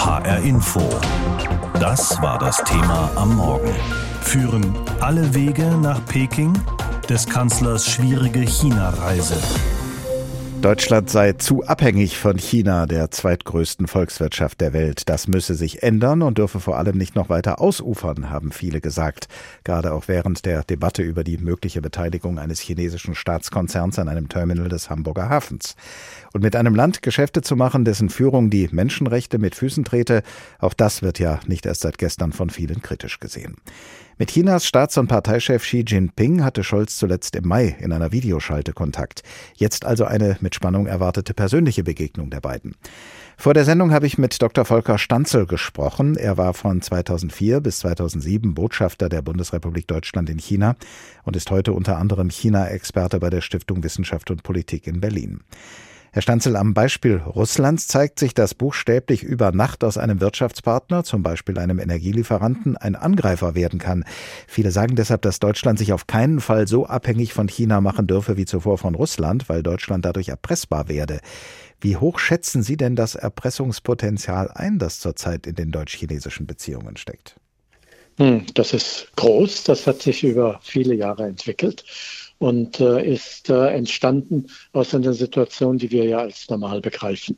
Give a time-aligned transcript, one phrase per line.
[0.00, 0.80] HR Info.
[1.74, 3.70] Das war das Thema am Morgen.
[4.22, 6.54] Führen alle Wege nach Peking?
[7.10, 9.36] Des Kanzlers schwierige China-Reise.
[10.62, 15.08] Deutschland sei zu abhängig von China, der zweitgrößten Volkswirtschaft der Welt.
[15.08, 19.28] Das müsse sich ändern und dürfe vor allem nicht noch weiter ausufern, haben viele gesagt.
[19.64, 24.68] Gerade auch während der Debatte über die mögliche Beteiligung eines chinesischen Staatskonzerns an einem Terminal
[24.68, 25.76] des Hamburger Hafens.
[26.32, 30.22] Und mit einem Land Geschäfte zu machen, dessen Führung die Menschenrechte mit Füßen trete,
[30.58, 33.56] auch das wird ja nicht erst seit gestern von vielen kritisch gesehen.
[34.20, 38.74] Mit Chinas Staats- und Parteichef Xi Jinping hatte Scholz zuletzt im Mai in einer Videoschalte
[38.74, 39.22] Kontakt.
[39.54, 42.76] Jetzt also eine mit Spannung erwartete persönliche Begegnung der beiden.
[43.38, 44.66] Vor der Sendung habe ich mit Dr.
[44.66, 46.16] Volker Stanzel gesprochen.
[46.16, 50.76] Er war von 2004 bis 2007 Botschafter der Bundesrepublik Deutschland in China
[51.24, 55.40] und ist heute unter anderem China-Experte bei der Stiftung Wissenschaft und Politik in Berlin.
[56.12, 61.22] Herr Stanzel, am Beispiel Russlands zeigt sich, dass buchstäblich über Nacht aus einem Wirtschaftspartner, zum
[61.22, 64.04] Beispiel einem Energielieferanten, ein Angreifer werden kann.
[64.48, 68.36] Viele sagen deshalb, dass Deutschland sich auf keinen Fall so abhängig von China machen dürfe
[68.36, 71.20] wie zuvor von Russland, weil Deutschland dadurch erpressbar werde.
[71.80, 77.36] Wie hoch schätzen Sie denn das Erpressungspotenzial ein, das zurzeit in den deutsch-chinesischen Beziehungen steckt?
[78.16, 81.84] Hm, das ist groß, das hat sich über viele Jahre entwickelt
[82.40, 87.36] und äh, ist äh, entstanden aus einer Situation, die wir ja als normal begreifen.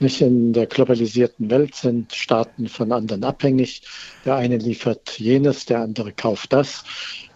[0.00, 3.82] Nicht in der globalisierten Welt sind Staaten von anderen abhängig.
[4.26, 6.84] Der eine liefert jenes, der andere kauft das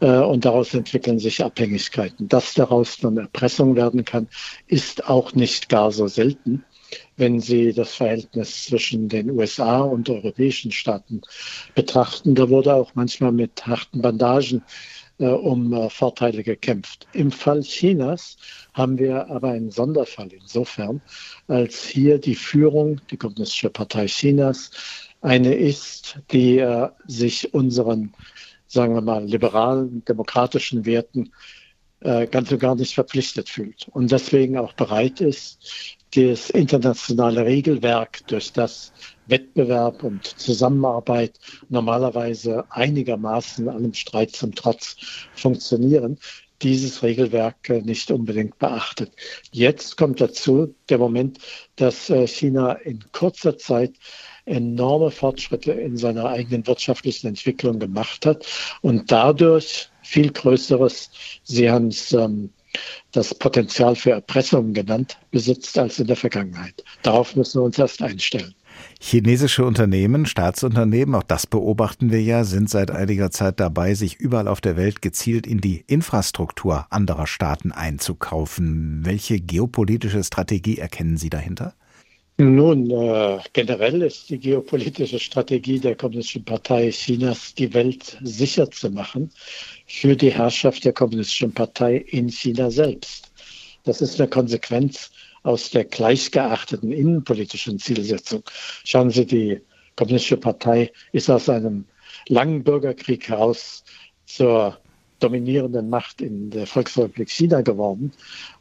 [0.00, 2.28] äh, und daraus entwickeln sich Abhängigkeiten.
[2.28, 4.28] Dass daraus nun Erpressung werden kann,
[4.66, 6.62] ist auch nicht gar so selten
[7.16, 11.20] wenn Sie das Verhältnis zwischen den USA und europäischen Staaten
[11.74, 12.34] betrachten.
[12.34, 14.62] Da wurde auch manchmal mit harten Bandagen
[15.26, 17.06] um äh, Vorteile gekämpft.
[17.12, 18.36] Im Fall Chinas
[18.74, 21.00] haben wir aber einen Sonderfall insofern,
[21.48, 24.70] als hier die Führung, die Kommunistische Partei Chinas,
[25.20, 28.14] eine ist, die äh, sich unseren,
[28.66, 31.32] sagen wir mal, liberalen, demokratischen Werten
[32.00, 38.26] äh, ganz und gar nicht verpflichtet fühlt und deswegen auch bereit ist, das internationale Regelwerk,
[38.28, 38.92] durch das
[39.28, 44.96] Wettbewerb und Zusammenarbeit normalerweise einigermaßen allem Streit zum Trotz
[45.34, 46.18] funktionieren,
[46.62, 49.12] dieses Regelwerk äh, nicht unbedingt beachtet.
[49.52, 51.38] Jetzt kommt dazu der Moment,
[51.76, 53.94] dass äh, China in kurzer Zeit
[54.44, 58.46] enorme Fortschritte in seiner eigenen wirtschaftlichen Entwicklung gemacht hat
[58.80, 61.10] und dadurch viel Größeres,
[61.44, 62.50] Sie haben es ähm,
[63.12, 66.82] das Potenzial für Erpressungen genannt, besitzt als in der Vergangenheit.
[67.02, 68.54] Darauf müssen wir uns erst einstellen.
[69.00, 74.48] Chinesische Unternehmen, Staatsunternehmen, auch das beobachten wir ja, sind seit einiger Zeit dabei, sich überall
[74.48, 79.00] auf der Welt gezielt in die Infrastruktur anderer Staaten einzukaufen.
[79.04, 81.74] Welche geopolitische Strategie erkennen Sie dahinter?
[82.40, 88.90] Nun, äh, generell ist die geopolitische Strategie der Kommunistischen Partei Chinas, die Welt sicher zu
[88.90, 89.30] machen
[89.86, 93.32] für die Herrschaft der Kommunistischen Partei in China selbst.
[93.84, 95.10] Das ist eine Konsequenz
[95.42, 98.42] aus der gleichgeachteten innenpolitischen Zielsetzung.
[98.84, 99.60] Schauen Sie, die
[99.96, 101.84] Kommunistische Partei ist aus einem
[102.28, 103.82] langen Bürgerkrieg heraus
[104.26, 104.78] zur
[105.18, 108.12] dominierenden Macht in der Volksrepublik China geworden.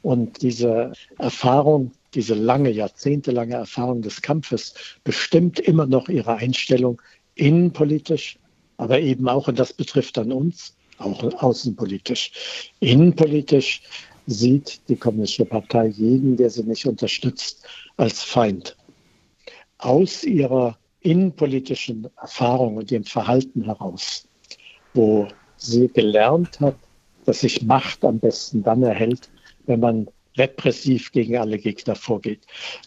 [0.02, 4.74] Und diese Erfahrung, diese lange, jahrzehntelange Erfahrung des Kampfes
[5.04, 7.02] bestimmt immer noch ihre Einstellung
[7.36, 8.40] innenpolitisch,
[8.78, 12.72] aber eben auch, und das betrifft dann uns, auch außenpolitisch.
[12.80, 13.84] Innenpolitisch
[14.28, 17.66] sieht die Kommunistische Partei jeden, der sie nicht unterstützt,
[17.96, 18.78] als Feind.
[19.80, 24.28] Aus ihrer innenpolitischen Erfahrung und ihrem Verhalten heraus,
[24.94, 26.76] wo sie gelernt hat,
[27.26, 29.30] dass sich Macht am besten dann erhält,
[29.66, 32.42] wenn man repressiv gegen alle Gegner vorgeht,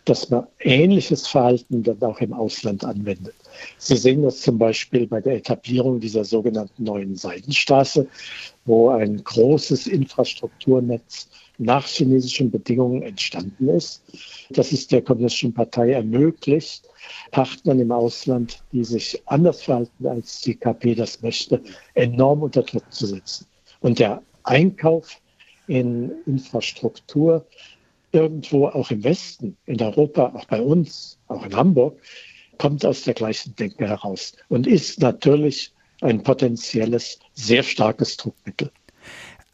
[0.04, 3.34] dass man ähnliches Verhalten dann auch im Ausland anwendet.
[3.78, 8.06] Sie sehen das zum Beispiel bei der Etablierung dieser sogenannten neuen Seidenstraße,
[8.64, 11.28] wo ein großes Infrastrukturnetz
[11.58, 14.02] nach chinesischen Bedingungen entstanden ist.
[14.50, 16.88] Das ist der Kommunistischen Partei ermöglicht,
[17.32, 21.60] Partnern im Ausland, die sich anders verhalten, als die KP das möchte,
[21.94, 23.46] enorm unter Druck zu setzen.
[23.80, 25.20] Und der Einkauf
[25.70, 27.46] in Infrastruktur
[28.10, 31.96] irgendwo auch im Westen, in Europa, auch bei uns, auch in Hamburg,
[32.58, 38.72] kommt aus der gleichen Denke heraus und ist natürlich ein potenzielles, sehr starkes Druckmittel.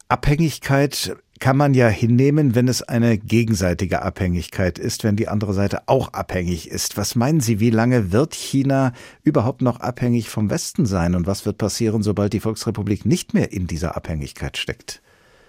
[0.09, 5.87] Abhängigkeit kann man ja hinnehmen, wenn es eine gegenseitige Abhängigkeit ist, wenn die andere Seite
[5.87, 6.97] auch abhängig ist.
[6.97, 8.93] Was meinen Sie, wie lange wird China
[9.23, 13.51] überhaupt noch abhängig vom Westen sein und was wird passieren, sobald die Volksrepublik nicht mehr
[13.51, 15.03] in dieser Abhängigkeit steckt?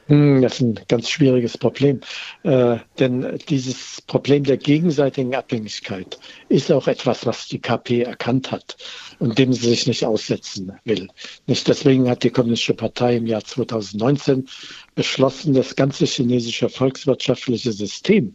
[0.08, 2.00] Hm, das ist ein ganz schwieriges Problem,
[2.42, 6.18] äh, denn dieses Problem der gegenseitigen Abhängigkeit
[6.48, 8.78] ist auch etwas, was die KP erkannt hat
[9.18, 11.08] und dem sie sich nicht aussetzen will.
[11.46, 14.48] Nicht deswegen hat die Kommunistische Partei im Jahr 2019
[14.94, 18.34] beschlossen, das ganze chinesische volkswirtschaftliche System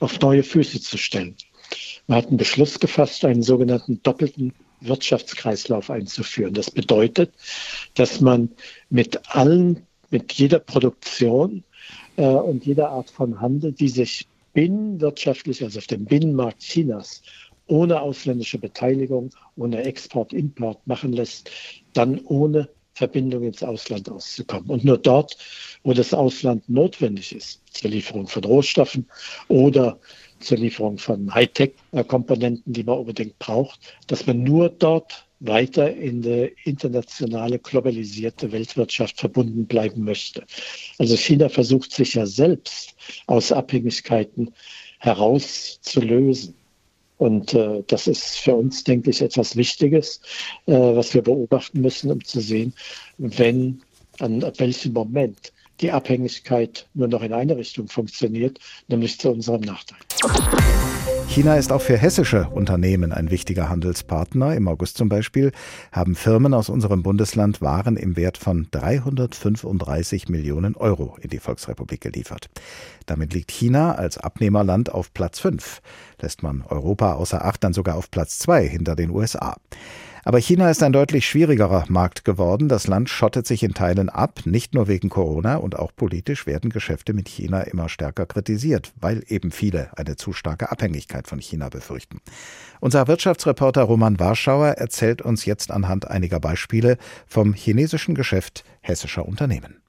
[0.00, 1.36] auf neue Füße zu stellen.
[2.06, 6.52] Man hat einen Beschluss gefasst, einen sogenannten doppelten Wirtschaftskreislauf einzuführen.
[6.52, 7.32] Das bedeutet,
[7.94, 8.50] dass man
[8.90, 11.64] mit allen mit jeder Produktion
[12.16, 17.20] äh, und jeder Art von Handel, die sich binnenwirtschaftlich, also auf dem Binnenmarkt Chinas,
[17.66, 21.50] ohne ausländische Beteiligung, ohne Export, Import machen lässt,
[21.94, 24.70] dann ohne Verbindung ins Ausland auszukommen.
[24.70, 25.36] Und nur dort,
[25.82, 29.08] wo das Ausland notwendig ist, zur Lieferung von Rohstoffen
[29.48, 29.98] oder
[30.38, 36.54] zur Lieferung von Hightech-Komponenten, die man unbedingt braucht, dass man nur dort weiter in die
[36.64, 40.44] internationale globalisierte Weltwirtschaft verbunden bleiben möchte.
[40.98, 42.94] Also China versucht sich ja selbst
[43.26, 44.54] aus Abhängigkeiten
[44.98, 46.54] herauszulösen.
[47.16, 50.20] Und äh, das ist für uns, denke ich, etwas Wichtiges,
[50.66, 52.74] äh, was wir beobachten müssen, um zu sehen,
[53.18, 53.82] wenn,
[54.18, 58.58] an welchem Moment die Abhängigkeit nur noch in eine Richtung funktioniert,
[58.88, 59.98] nämlich zu unserem Nachteil.
[61.34, 64.54] China ist auch für hessische Unternehmen ein wichtiger Handelspartner.
[64.54, 65.50] Im August zum Beispiel
[65.90, 72.02] haben Firmen aus unserem Bundesland Waren im Wert von 335 Millionen Euro in die Volksrepublik
[72.02, 72.50] geliefert.
[73.06, 75.82] Damit liegt China als Abnehmerland auf Platz 5.
[76.20, 79.56] Lässt man Europa außer Acht dann sogar auf Platz 2 hinter den USA.
[80.24, 82.68] Aber China ist ein deutlich schwierigerer Markt geworden.
[82.68, 86.70] Das Land schottet sich in Teilen ab, nicht nur wegen Corona und auch politisch werden
[86.70, 91.68] Geschäfte mit China immer stärker kritisiert, weil eben viele eine zu starke Abhängigkeit von China
[91.68, 92.20] befürchten.
[92.80, 96.96] Unser Wirtschaftsreporter Roman Warschauer erzählt uns jetzt anhand einiger Beispiele
[97.26, 99.83] vom chinesischen Geschäft hessischer Unternehmen.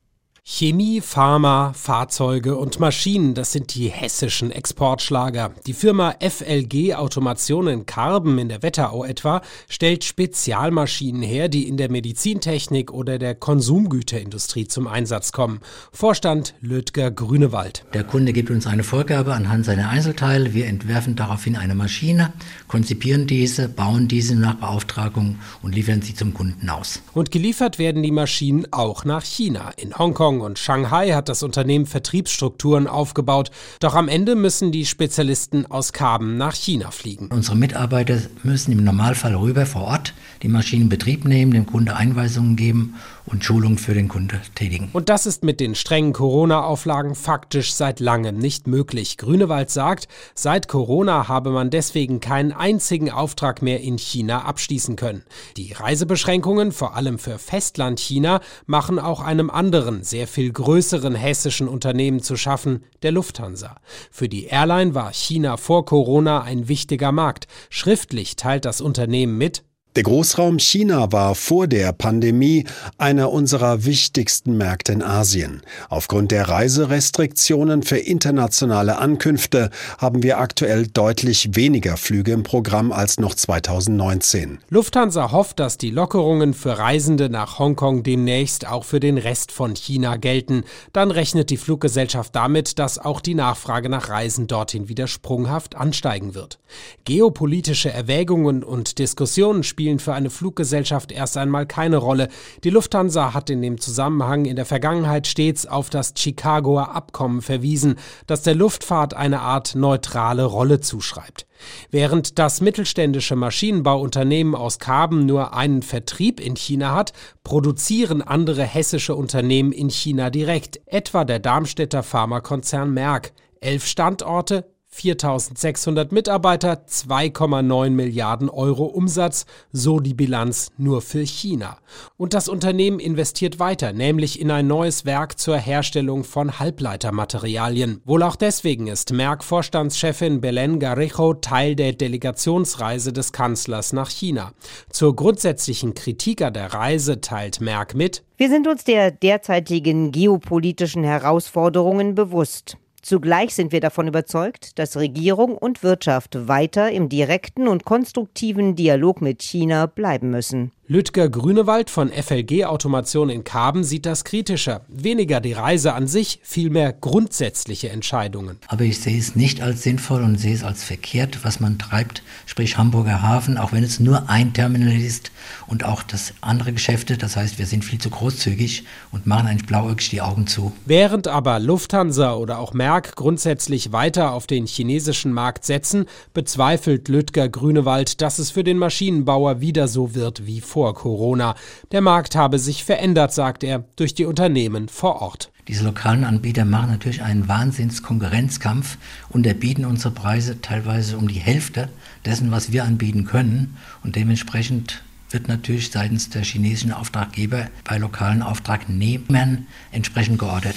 [0.47, 5.55] Chemie, Pharma, Fahrzeuge und Maschinen, das sind die hessischen Exportschlager.
[5.65, 11.77] Die Firma FLG Automation in Karben in der Wetterau etwa stellt Spezialmaschinen her, die in
[11.77, 15.61] der Medizintechnik oder der Konsumgüterindustrie zum Einsatz kommen.
[15.91, 17.83] Vorstand Lödger Grünewald.
[17.95, 20.53] Der Kunde gibt uns eine Vorgabe anhand seiner Einzelteile.
[20.53, 22.33] Wir entwerfen daraufhin eine Maschine,
[22.67, 27.01] konzipieren diese, bauen diese nach Beauftragung und liefern sie zum Kunden aus.
[27.15, 29.71] Und geliefert werden die Maschinen auch nach China.
[29.77, 33.51] In Hongkong Hongkong und Shanghai hat das Unternehmen Vertriebsstrukturen aufgebaut.
[33.79, 37.29] Doch am Ende müssen die Spezialisten aus Kaben nach China fliegen.
[37.31, 41.95] Unsere Mitarbeiter müssen im Normalfall rüber vor Ort die Maschinen in Betrieb nehmen, dem Kunde
[41.95, 42.95] Einweisungen geben
[43.25, 44.89] und Schulungen für den Kunde tätigen.
[44.93, 49.17] Und das ist mit den strengen Corona-Auflagen faktisch seit langem nicht möglich.
[49.17, 55.23] Grünewald sagt, seit Corona habe man deswegen keinen einzigen Auftrag mehr in China abschließen können.
[55.57, 62.21] Die Reisebeschränkungen, vor allem für Festland-China, machen auch einem anderen, sehr viel größeren hessischen Unternehmen
[62.21, 63.75] zu schaffen, der Lufthansa.
[64.11, 67.47] Für die Airline war China vor Corona ein wichtiger Markt.
[67.69, 69.63] Schriftlich teilt das Unternehmen mit,
[69.95, 72.65] der Großraum China war vor der Pandemie
[72.97, 75.61] einer unserer wichtigsten Märkte in Asien.
[75.87, 83.21] Aufgrund der Reiserestriktionen für internationale Ankünfte haben wir aktuell deutlich weniger Flüge im Programm als
[83.21, 84.59] noch 2019.
[84.69, 89.75] Lufthansa hofft, dass die Lockerungen für Reisende nach Hongkong demnächst auch für den Rest von
[89.75, 90.65] China gelten.
[90.91, 96.35] Dann rechnet die Fluggesellschaft damit, dass auch die Nachfrage nach Reisen dorthin wieder sprunghaft ansteigen
[96.35, 96.59] wird.
[97.05, 102.29] Geopolitische Erwägungen und Diskussionen spielen spielen für eine Fluggesellschaft erst einmal keine Rolle.
[102.63, 107.93] Die Lufthansa hat in dem Zusammenhang in der Vergangenheit stets auf das Chicagoer Abkommen verwiesen,
[108.25, 111.45] das der Luftfahrt eine Art neutrale Rolle zuschreibt.
[111.91, 117.13] Während das mittelständische Maschinenbauunternehmen aus Karben nur einen Vertrieb in China hat,
[117.43, 123.33] produzieren andere hessische Unternehmen in China direkt, etwa der Darmstädter Pharmakonzern Merck.
[123.61, 131.77] Elf Standorte, 4600 Mitarbeiter, 2,9 Milliarden Euro Umsatz, so die Bilanz nur für China.
[132.15, 138.01] Und das Unternehmen investiert weiter, nämlich in ein neues Werk zur Herstellung von Halbleitermaterialien.
[138.05, 144.53] Wohl auch deswegen ist Merck-Vorstandschefin Belen Garejo Teil der Delegationsreise des Kanzlers nach China.
[144.89, 151.03] Zur grundsätzlichen Kritik an der Reise teilt Merck mit, wir sind uns der derzeitigen geopolitischen
[151.03, 152.77] Herausforderungen bewusst.
[153.05, 159.21] Zugleich sind wir davon überzeugt, dass Regierung und Wirtschaft weiter im direkten und konstruktiven Dialog
[159.21, 160.71] mit China bleiben müssen.
[160.87, 164.81] Lüdger Grünewald von FLG Automation in Karben sieht das kritischer.
[164.87, 168.57] Weniger die Reise an sich, vielmehr grundsätzliche Entscheidungen.
[168.67, 172.21] Aber ich sehe es nicht als sinnvoll und sehe es als verkehrt, was man treibt,
[172.45, 175.31] sprich Hamburger Hafen, auch wenn es nur ein Terminal ist
[175.65, 177.17] und auch das andere Geschäfte.
[177.17, 180.71] Das heißt, wir sind viel zu großzügig und machen eigentlich blauäugig die Augen zu.
[180.85, 187.49] Während aber Lufthansa oder auch Merck grundsätzlich weiter auf den chinesischen Markt setzen, bezweifelt Lüdger
[187.49, 191.55] Grünewald, dass es für den Maschinenbauer wieder so wird wie vor Corona.
[191.93, 195.49] Der Markt habe sich verändert, sagt er, durch die Unternehmen vor Ort.
[195.69, 198.97] Diese lokalen Anbieter machen natürlich einen Wahnsinns-Konkurrenzkampf
[199.29, 201.87] und erbieten unsere Preise teilweise um die Hälfte
[202.25, 203.77] dessen, was wir anbieten können.
[204.03, 210.75] Und dementsprechend wird natürlich seitens der chinesischen Auftraggeber bei lokalen Auftragnehmern entsprechend geordert.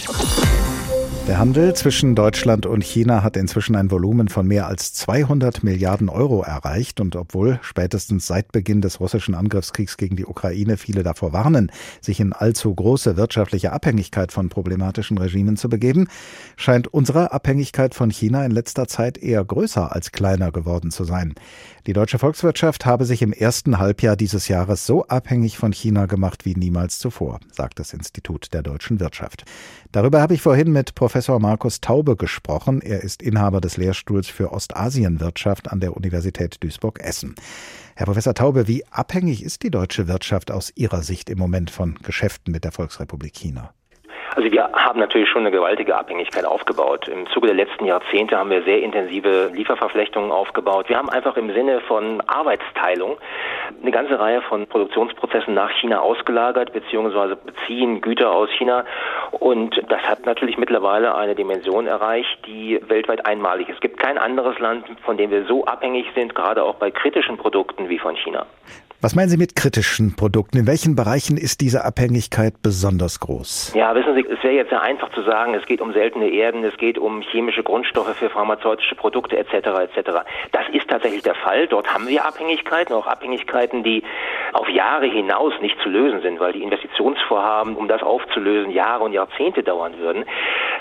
[1.29, 6.09] Der Handel zwischen Deutschland und China hat inzwischen ein Volumen von mehr als 200 Milliarden
[6.09, 7.03] Euro erreicht.
[7.03, 11.71] Und obwohl spätestens seit Beginn des russischen Angriffskriegs gegen die Ukraine viele davor warnen,
[12.01, 16.09] sich in allzu große wirtschaftliche Abhängigkeit von problematischen Regimen zu begeben,
[16.57, 21.35] scheint unsere Abhängigkeit von China in letzter Zeit eher größer als kleiner geworden zu sein.
[21.89, 26.45] Die deutsche Volkswirtschaft habe sich im ersten Halbjahr dieses Jahres so abhängig von China gemacht
[26.45, 29.47] wie niemals zuvor, sagt das Institut der deutschen Wirtschaft.
[29.91, 32.83] Darüber habe ich vorhin mit Professor Markus Taube gesprochen.
[32.83, 37.37] Er ist Inhaber des Lehrstuhls für Ostasienwirtschaft an der Universität Duisburg-Essen.
[37.97, 41.95] Herr Professor Taube, wie abhängig ist die deutsche Wirtschaft aus Ihrer Sicht im Moment von
[42.03, 43.73] Geschäften mit der Volksrepublik China?
[44.39, 47.09] Also wir haben natürlich schon eine gewaltige Abhängigkeit aufgebaut.
[47.09, 50.89] Im Zuge der letzten Jahrzehnte haben wir sehr intensive Lieferverflechtungen aufgebaut.
[50.89, 53.17] Wir haben einfach im Sinne von Arbeitsteilung
[53.83, 58.85] eine ganze Reihe von Produktionsprozessen nach China ausgelagert beziehungsweise beziehen Güter aus China.
[59.33, 63.75] Und das hat natürlich mittlerweile eine Dimension erreicht, die weltweit einmalig ist.
[63.75, 67.39] Es gibt kein anderes Land, von dem wir so abhängig sind, gerade auch bei kritischen
[67.39, 68.47] Produkten wie von China.
[69.01, 70.59] Was meinen Sie mit kritischen Produkten?
[70.59, 73.73] In welchen Bereichen ist diese Abhängigkeit besonders groß?
[73.77, 76.65] Ja, wissen Sie, es wäre jetzt sehr einfach zu sagen, es geht um seltene Erden,
[76.65, 79.53] es geht um chemische Grundstoffe für pharmazeutische Produkte etc.
[79.53, 80.11] etc.
[80.51, 81.69] Das ist tatsächlich der Fall.
[81.69, 84.03] Dort haben wir Abhängigkeiten, auch Abhängigkeiten, die
[84.53, 89.13] auf Jahre hinaus nicht zu lösen sind, weil die Investitionsvorhaben, um das aufzulösen, Jahre und
[89.13, 90.25] Jahrzehnte dauern würden.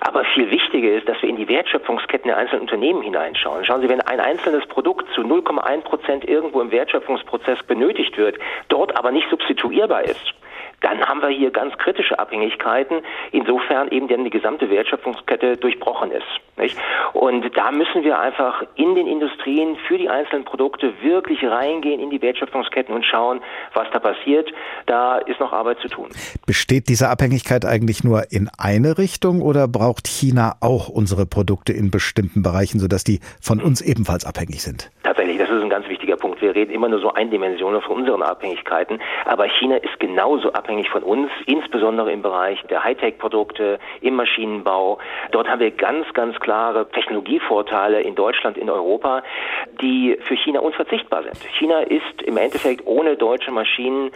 [0.02, 3.64] Aber viel wichtiger ist, dass wir in die Wertschöpfungsketten der einzelnen Unternehmen hineinschauen.
[3.64, 8.38] Schauen Sie, wenn ein einzelnes Produkt zu 0,1 Prozent irgendwo im Wertschöpfungsprozess benötigt wird,
[8.70, 10.34] dort aber nicht substituierbar ist,
[10.82, 16.28] dann haben wir hier ganz kritische Abhängigkeiten, insofern eben denn die gesamte Wertschöpfungskette durchbrochen ist.
[16.56, 16.78] Nicht?
[17.14, 22.10] Und da müssen wir einfach in den Industrien für die einzelnen Produkte wirklich reingehen in
[22.10, 23.42] die Wertschöpfungsketten und schauen,
[23.74, 24.52] was da passiert.
[24.86, 26.10] Da ist noch Arbeit zu tun.
[26.46, 31.90] Besteht diese Abhängigkeit eigentlich nur in eine Richtung oder braucht China auch unsere Produkte in
[31.90, 34.92] bestimmten Bereichen, sodass die von uns ebenfalls abhängig sind?
[35.04, 36.42] Tatsächlich, das ist ein ganz wichtiger Punkt.
[36.42, 41.04] Wir reden immer nur so Eindimensionen von unseren Abhängigkeiten, aber China ist genauso abhängig von
[41.04, 45.00] uns, insbesondere im Bereich der Hightech-Produkte, im Maschinenbau.
[45.32, 49.22] Dort haben wir ganz, ganz klare Technologievorteile in Deutschland, in Europa,
[49.82, 51.38] die für China unverzichtbar sind.
[51.60, 54.12] China ist im Endeffekt ohne deutsche Maschinen,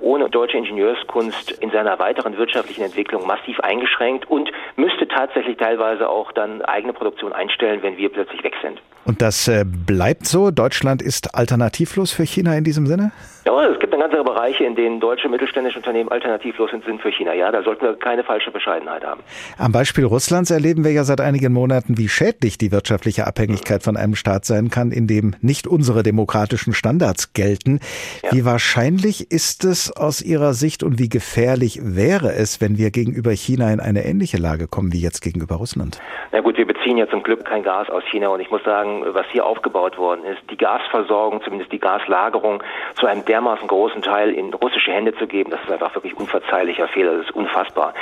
[0.00, 6.32] ohne deutsche Ingenieurskunst in seiner weiteren wirtschaftlichen Entwicklung massiv eingeschränkt und müsste tatsächlich teilweise auch
[6.32, 8.80] dann eigene Produktion einstellen, wenn wir plötzlich weg sind.
[9.06, 10.50] Und das äh, bleibt so?
[10.50, 13.12] Deutschland ist alternativlos für China in diesem Sinne?
[13.46, 17.12] Ja, es gibt eine ganze Bereiche, in denen deutsche mittelständische Unternehmen alternativlos sind, sind für
[17.12, 17.32] China.
[17.32, 19.20] Ja, da sollten wir keine falsche Bescheidenheit haben.
[19.56, 23.96] Am Beispiel Russlands erleben wir ja seit einigen Monaten, wie schädlich die wirtschaftliche Abhängigkeit von
[23.96, 27.78] einem Staat sein kann, in dem nicht unsere demokratischen Standards gelten.
[28.24, 28.32] Ja.
[28.32, 33.30] Wie wahrscheinlich ist es aus Ihrer Sicht und wie gefährlich wäre es, wenn wir gegenüber
[33.30, 36.00] China in eine ähnliche Lage kommen wie jetzt gegenüber Russland?
[36.32, 38.95] Na gut, wir beziehen ja zum Glück kein Gas aus China und ich muss sagen,
[39.06, 42.62] was hier aufgebaut worden ist, die Gasversorgung, zumindest die Gaslagerung
[42.94, 46.88] zu einem dermaßen großen Teil in russische Hände zu geben, das ist einfach wirklich unverzeihlicher
[46.88, 47.94] Fehler, das ist unfassbar.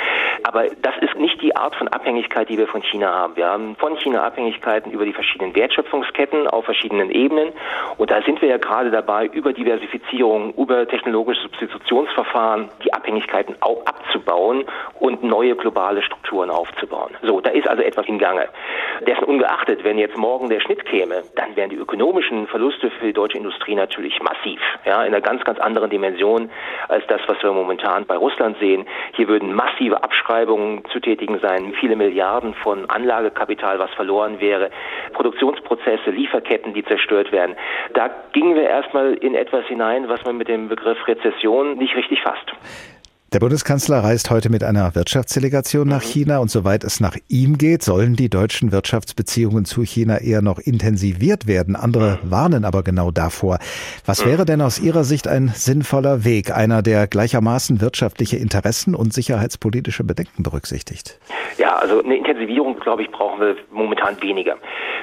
[0.43, 3.35] Aber das ist nicht die Art von Abhängigkeit, die wir von China haben.
[3.35, 7.53] Wir haben von China Abhängigkeiten über die verschiedenen Wertschöpfungsketten auf verschiedenen Ebenen
[7.97, 13.85] und da sind wir ja gerade dabei, über Diversifizierung, über technologische Substitutionsverfahren die Abhängigkeiten auch
[13.85, 14.65] abzubauen
[14.99, 17.15] und neue globale Strukturen aufzubauen.
[17.21, 18.47] So, da ist also etwas in Gange.
[19.05, 23.13] Dessen ungeachtet, wenn jetzt morgen der Schnitt käme, dann wären die ökonomischen Verluste für die
[23.13, 26.49] deutsche Industrie natürlich massiv, ja, in einer ganz, ganz anderen Dimension
[26.87, 28.85] als das, was wir momentan bei Russland sehen.
[29.13, 34.69] Hier würden massive Abschreibungen zu tätigen sein, viele Milliarden von Anlagekapital, was verloren wäre,
[35.13, 37.55] Produktionsprozesse, Lieferketten, die zerstört werden.
[37.93, 42.21] Da gingen wir erstmal in etwas hinein, was man mit dem Begriff Rezession nicht richtig
[42.21, 42.51] fasst.
[43.35, 46.07] Der Bundeskanzler reist heute mit einer Wirtschaftsdelegation nach mhm.
[46.07, 50.57] China und soweit es nach ihm geht, sollen die deutschen Wirtschaftsbeziehungen zu China eher noch
[50.57, 51.75] intensiviert werden.
[51.75, 52.31] Andere mhm.
[52.31, 53.59] warnen aber genau davor.
[54.05, 54.29] Was mhm.
[54.29, 60.05] wäre denn aus Ihrer Sicht ein sinnvoller Weg, einer, der gleichermaßen wirtschaftliche Interessen und sicherheitspolitische
[60.05, 61.19] Bedenken berücksichtigt?
[61.57, 64.55] Ja, also eine Intensivierung, glaube ich, brauchen wir momentan weniger.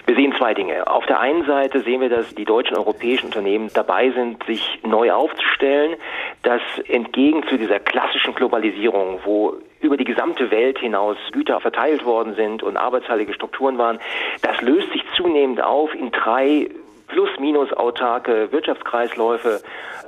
[0.06, 0.86] Wir sehen zwei Dinge.
[0.88, 5.12] Auf der einen Seite sehen wir, dass die deutschen europäischen Unternehmen dabei sind, sich neu
[5.12, 5.96] aufzustellen,
[6.42, 12.34] dass entgegen zu dieser klassischen Globalisierung, wo über die gesamte Welt hinaus Güter verteilt worden
[12.34, 14.00] sind und arbeitsteilige Strukturen waren,
[14.42, 16.68] das löst sich zunehmend auf in drei
[17.08, 19.60] plus-minus autarke Wirtschaftskreisläufe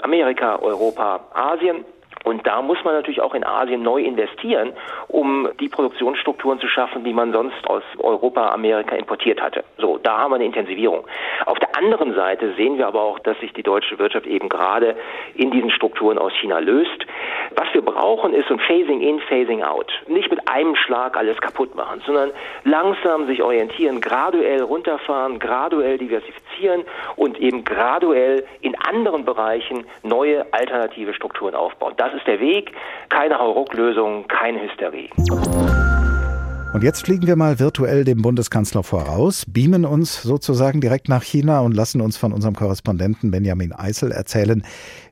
[0.03, 1.85] Amerika, Europa, Asien.
[2.23, 4.73] Und da muss man natürlich auch in Asien neu investieren,
[5.09, 9.65] um die Produktionsstrukturen zu schaffen, die man sonst aus Europa, Amerika importiert hatte.
[9.79, 11.07] So, da haben wir eine Intensivierung.
[11.47, 14.97] Auf der anderen Seite sehen wir aber auch, dass sich die deutsche Wirtschaft eben gerade
[15.35, 17.05] in diesen Strukturen aus China löst.
[17.57, 19.93] Was wir brauchen, ist ein Phasing in, Phasing out.
[20.07, 22.31] Nicht mit einem Schlag alles kaputt machen, sondern
[22.65, 26.85] langsam sich orientieren, graduell runterfahren, graduell diversifizieren
[27.17, 31.95] und eben graduell in anderen Bereichen neue alternative Strukturen aufbauen.
[31.97, 32.73] Das ist der Weg.
[33.09, 35.09] Keine Hauruck-Lösung, keine Hysterie.
[36.74, 41.62] Und jetzt fliegen wir mal virtuell dem Bundeskanzler voraus, beamen uns sozusagen direkt nach China
[41.62, 44.64] und lassen uns von unserem Korrespondenten Benjamin Eisel erzählen,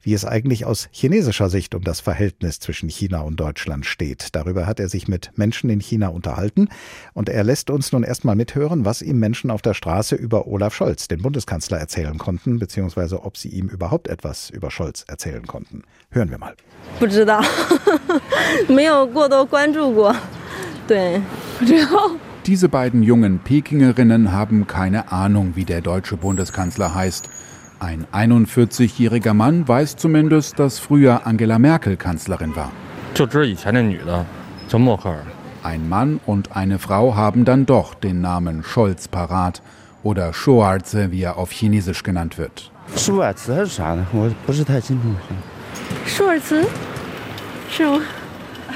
[0.04, 4.36] wie es eigentlich aus chinesischer Sicht um das Verhältnis zwischen China und Deutschland steht.
[4.36, 6.70] Darüber hat er sich mit Menschen in China unterhalten
[7.13, 10.75] und er lässt uns nun erstmal mithören, was ihm Menschen auf der Straße über Olaf
[10.75, 15.82] Scholz, den Bundeskanzler, erzählen konnten, beziehungsweise ob sie ihm überhaupt etwas über Scholz erzählen konnten.
[16.12, 16.56] Hören wir mal.
[17.00, 17.44] 不知道，
[18.70, 20.16] 没有过多关注过。
[22.47, 27.28] diese beiden jungen Pekingerinnen haben keine Ahnung, wie der deutsche Bundeskanzler heißt.
[27.78, 32.73] Ein 41-jähriger Mann weiß zumindest, dass früher Angela Merkel Kanzlerin war.
[35.62, 39.62] Ein Mann und eine Frau haben dann doch den Namen Scholz parat
[40.02, 42.73] oder Shoarze, wie er auf Chinesisch genannt wird.
[46.07, 46.66] Shoarze?
[47.71, 48.22] Shoarze?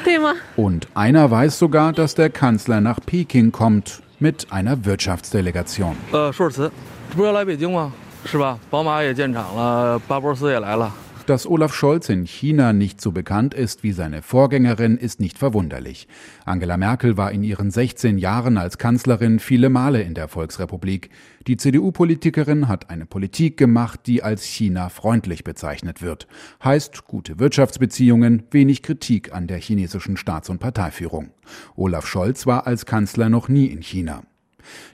[0.03, 0.35] Thema.
[0.55, 5.95] Und einer weiß sogar, dass der Kanzler nach Peking kommt mit einer Wirtschaftsdelegation.
[6.11, 6.71] Äh, 舒尔茨，
[7.15, 7.91] 不是要来北京吗？
[8.25, 8.57] 是吧？
[8.69, 10.91] 宝马也建厂了，巴博斯也来了。
[11.26, 16.06] Dass Olaf Scholz in China nicht so bekannt ist wie seine Vorgängerin, ist nicht verwunderlich.
[16.44, 21.10] Angela Merkel war in ihren 16 Jahren als Kanzlerin viele Male in der Volksrepublik.
[21.46, 26.28] Die CDU-Politikerin hat eine Politik gemacht, die als China-freundlich bezeichnet wird.
[26.62, 31.30] Heißt gute Wirtschaftsbeziehungen, wenig Kritik an der chinesischen Staats- und Parteiführung.
[31.74, 34.22] Olaf Scholz war als Kanzler noch nie in China.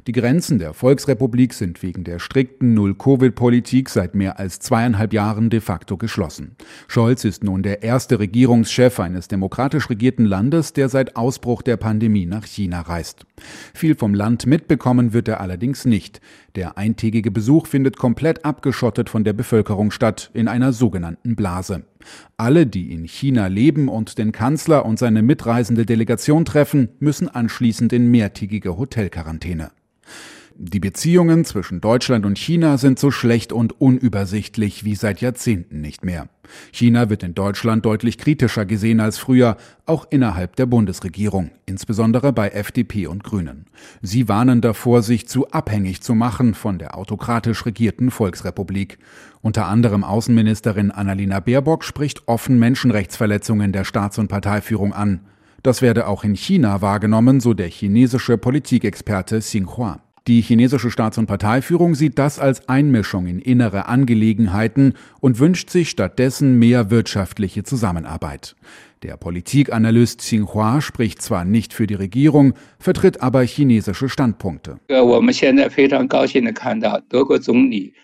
[0.06, 5.60] Die Grenzen der Volksrepublik sind wegen der strikten Null-Covid-Politik seit mehr als zweieinhalb Jahren de
[5.60, 6.56] facto geschlossen.
[6.88, 12.26] Scholz ist nun der erste Regierungschef eines demokratisch regierten Landes, der seit Ausbruch der Pandemie
[12.26, 13.26] nach China reist.
[13.74, 16.20] Viel vom Land mitbekommen wird er allerdings nicht.
[16.54, 21.84] Der eintägige Besuch findet komplett abgeschottet von der Bevölkerung statt, in einer sogenannten Blase.
[22.36, 27.92] Alle, die in China leben und den Kanzler und seine mitreisende Delegation treffen, müssen anschließend
[27.92, 29.70] in mehrtägige Hotelquarantäne.
[30.64, 36.04] Die Beziehungen zwischen Deutschland und China sind so schlecht und unübersichtlich wie seit Jahrzehnten nicht
[36.04, 36.28] mehr.
[36.70, 42.50] China wird in Deutschland deutlich kritischer gesehen als früher, auch innerhalb der Bundesregierung, insbesondere bei
[42.50, 43.66] FDP und Grünen.
[44.02, 48.98] Sie warnen davor, sich zu abhängig zu machen von der autokratisch regierten Volksrepublik.
[49.40, 55.22] Unter anderem Außenministerin Annalena Baerbock spricht offen Menschenrechtsverletzungen der Staats- und Parteiführung an.
[55.64, 60.00] Das werde auch in China wahrgenommen, so der chinesische Politikexperte Xinhua.
[60.28, 65.90] Die chinesische Staats- und Parteiführung sieht das als Einmischung in innere Angelegenheiten und wünscht sich
[65.90, 68.54] stattdessen mehr wirtschaftliche Zusammenarbeit.
[69.02, 74.76] Der Politikanalyst Xinhua spricht zwar nicht für die Regierung, vertritt aber chinesische Standpunkte.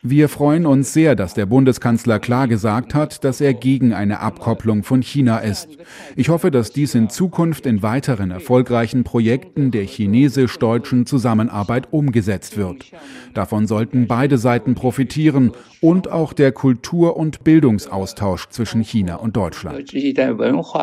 [0.02, 4.82] Wir freuen uns sehr, dass der Bundeskanzler klar gesagt hat, dass er gegen eine Abkopplung
[4.82, 5.68] von China ist.
[6.16, 12.86] Ich hoffe, dass dies in Zukunft in weiteren erfolgreichen Projekten der chinesisch-deutschen Zusammenarbeit umgesetzt wird.
[13.34, 19.92] Davon sollten beide Seiten profitieren und auch der Kultur- und Bildungsaustausch zwischen China und Deutschland.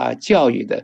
[0.05, 0.83] 啊教育的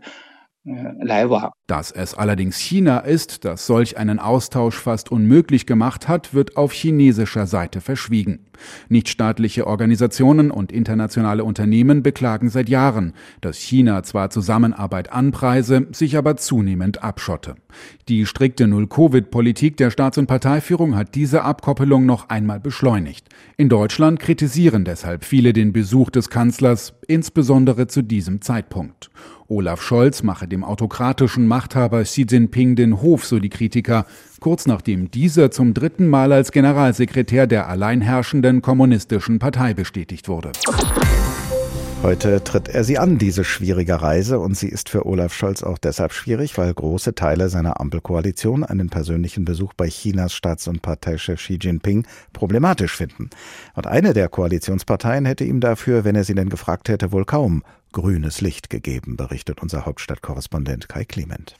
[1.65, 6.71] Dass es allerdings China ist, das solch einen Austausch fast unmöglich gemacht hat, wird auf
[6.71, 8.45] chinesischer Seite verschwiegen.
[8.87, 16.37] Nichtstaatliche Organisationen und internationale Unternehmen beklagen seit Jahren, dass China zwar Zusammenarbeit anpreise, sich aber
[16.37, 17.55] zunehmend abschotte.
[18.07, 23.29] Die strikte Null-Covid-Politik der Staats- und Parteiführung hat diese Abkoppelung noch einmal beschleunigt.
[23.57, 29.09] In Deutschland kritisieren deshalb viele den Besuch des Kanzlers, insbesondere zu diesem Zeitpunkt.
[29.51, 34.05] Olaf Scholz mache dem autokratischen Machthaber Xi Jinping den Hof, so die Kritiker,
[34.39, 40.53] kurz nachdem dieser zum dritten Mal als Generalsekretär der alleinherrschenden kommunistischen Partei bestätigt wurde.
[42.03, 45.77] Heute tritt er sie an, diese schwierige Reise, und sie ist für Olaf Scholz auch
[45.77, 51.39] deshalb schwierig, weil große Teile seiner Ampelkoalition einen persönlichen Besuch bei Chinas Staats- und Parteichef
[51.39, 53.29] Xi Jinping problematisch finden.
[53.75, 57.61] Und eine der Koalitionsparteien hätte ihm dafür, wenn er sie denn gefragt hätte, wohl kaum
[57.91, 61.55] grünes Licht gegeben, berichtet unser Hauptstadtkorrespondent Kai Clement.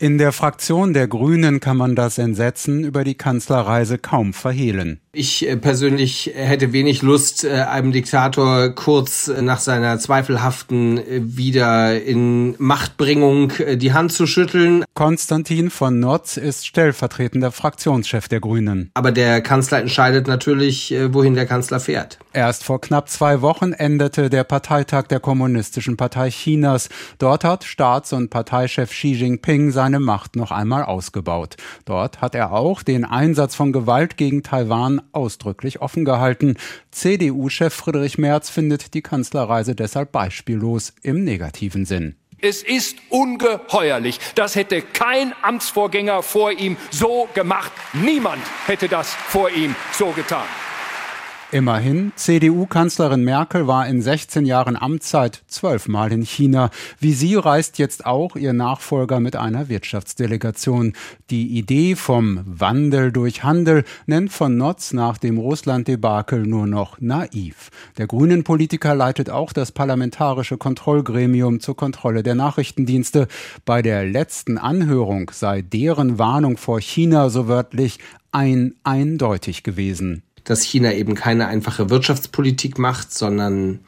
[0.00, 5.00] In der Fraktion der Grünen kann man das Entsetzen über die Kanzlerreise kaum verhehlen.
[5.10, 12.00] Ich äh, persönlich hätte wenig Lust, äh, einem Diktator kurz nach seiner zweifelhaften äh, wieder
[12.00, 14.84] in Machtbringung die Hand zu schütteln.
[14.94, 18.92] Konstantin von Notz ist stellvertretender Fraktionschef der Grünen.
[18.94, 22.18] Aber der Kanzler entscheidet natürlich, wohin der Kanzler fährt.
[22.38, 26.88] Erst vor knapp zwei Wochen endete der Parteitag der Kommunistischen Partei Chinas.
[27.18, 31.56] Dort hat Staats- und Parteichef Xi Jinping seine Macht noch einmal ausgebaut.
[31.84, 36.54] Dort hat er auch den Einsatz von Gewalt gegen Taiwan ausdrücklich offen gehalten.
[36.92, 42.14] CDU-Chef Friedrich Merz findet die Kanzlerreise deshalb beispiellos im negativen Sinn.
[42.40, 44.20] Es ist ungeheuerlich.
[44.36, 47.72] Das hätte kein Amtsvorgänger vor ihm so gemacht.
[47.94, 50.46] Niemand hätte das vor ihm so getan.
[51.50, 56.68] Immerhin, CDU-Kanzlerin Merkel war in 16 Jahren Amtszeit zwölfmal in China.
[57.00, 60.92] Wie sie reist jetzt auch ihr Nachfolger mit einer Wirtschaftsdelegation.
[61.30, 67.70] Die Idee vom Wandel durch Handel nennt von Notz nach dem Russland-Debakel nur noch naiv.
[67.96, 73.26] Der grünen Politiker leitet auch das parlamentarische Kontrollgremium zur Kontrolle der Nachrichtendienste.
[73.64, 78.00] Bei der letzten Anhörung sei deren Warnung vor China so wörtlich
[78.32, 83.80] ein eindeutig gewesen dass China eben keine einfache Wirtschaftspolitik macht, sondern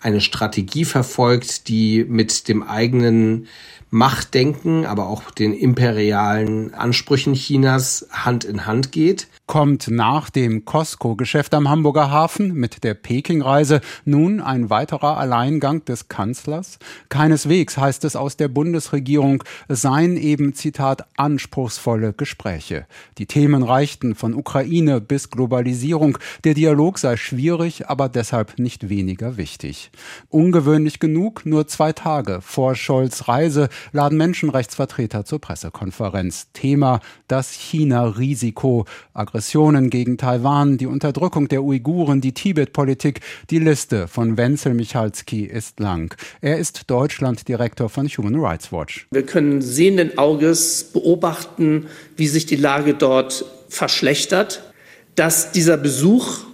[0.00, 3.48] eine Strategie verfolgt, die mit dem eigenen
[3.90, 11.52] Machtdenken, aber auch den imperialen Ansprüchen Chinas Hand in Hand geht kommt nach dem Costco-Geschäft
[11.54, 16.78] am Hamburger Hafen mit der Peking-Reise nun ein weiterer Alleingang des Kanzlers?
[17.10, 22.86] Keineswegs heißt es aus der Bundesregierung, es seien eben, Zitat, anspruchsvolle Gespräche.
[23.18, 26.18] Die Themen reichten von Ukraine bis Globalisierung.
[26.44, 29.90] Der Dialog sei schwierig, aber deshalb nicht weniger wichtig.
[30.30, 36.48] Ungewöhnlich genug, nur zwei Tage vor Scholz Reise laden Menschenrechtsvertreter zur Pressekonferenz.
[36.54, 38.86] Thema das China-Risiko.
[39.34, 43.18] Aggressionen gegen Taiwan, die Unterdrückung der Uiguren, die Tibet-Politik.
[43.50, 46.14] Die Liste von Wenzel Michalski ist lang.
[46.40, 49.08] Er ist Deutschlanddirektor von Human Rights Watch.
[49.10, 54.72] Wir können sehenden Auges beobachten, wie sich die Lage dort verschlechtert,
[55.16, 56.44] dass dieser Besuch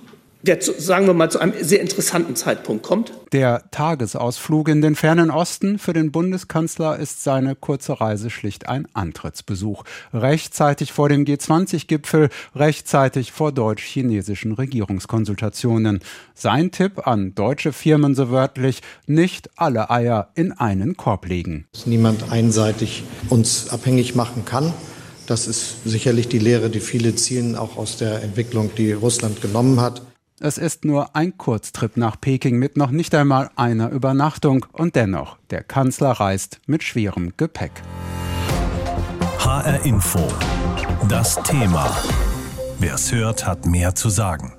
[0.42, 3.12] der, sagen wir mal, zu einem sehr interessanten Zeitpunkt kommt.
[3.32, 8.86] Der Tagesausflug in den fernen Osten für den Bundeskanzler ist seine kurze Reise schlicht ein
[8.94, 9.84] Antrittsbesuch.
[10.12, 16.00] Rechtzeitig vor dem G20-Gipfel, rechtzeitig vor deutsch-chinesischen Regierungskonsultationen.
[16.34, 21.66] Sein Tipp an deutsche Firmen so wörtlich, nicht alle Eier in einen Korb legen.
[21.72, 24.72] Dass niemand einseitig uns abhängig machen kann.
[25.26, 29.80] Das ist sicherlich die Lehre, die viele ziehen, auch aus der Entwicklung, die Russland genommen
[29.80, 30.02] hat.
[30.42, 35.36] Es ist nur ein Kurztrip nach Peking mit noch nicht einmal einer Übernachtung und dennoch,
[35.50, 37.72] der Kanzler reist mit schwerem Gepäck.
[39.38, 40.26] HR Info.
[41.10, 41.94] Das Thema.
[42.78, 44.54] Wer es hört, hat mehr zu sagen.